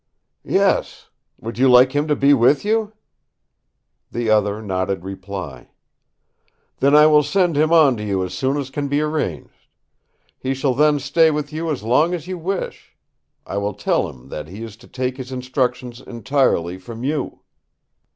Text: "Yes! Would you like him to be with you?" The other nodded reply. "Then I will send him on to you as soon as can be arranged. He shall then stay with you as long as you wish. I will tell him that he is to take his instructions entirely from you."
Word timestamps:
"Yes! 0.43 1.11
Would 1.39 1.59
you 1.59 1.69
like 1.69 1.91
him 1.91 2.07
to 2.07 2.15
be 2.15 2.33
with 2.33 2.65
you?" 2.65 2.93
The 4.09 4.31
other 4.31 4.59
nodded 4.59 5.03
reply. 5.03 5.69
"Then 6.79 6.95
I 6.95 7.05
will 7.05 7.21
send 7.21 7.55
him 7.55 7.71
on 7.71 7.97
to 7.97 8.03
you 8.03 8.23
as 8.25 8.33
soon 8.33 8.57
as 8.57 8.71
can 8.71 8.87
be 8.87 8.99
arranged. 8.99 9.67
He 10.39 10.55
shall 10.55 10.73
then 10.73 10.97
stay 10.99 11.29
with 11.29 11.53
you 11.53 11.69
as 11.69 11.83
long 11.83 12.15
as 12.15 12.25
you 12.25 12.39
wish. 12.39 12.95
I 13.45 13.57
will 13.57 13.75
tell 13.75 14.09
him 14.09 14.29
that 14.29 14.47
he 14.47 14.63
is 14.63 14.75
to 14.77 14.87
take 14.87 15.17
his 15.17 15.31
instructions 15.31 16.01
entirely 16.01 16.79
from 16.79 17.03
you." 17.03 17.41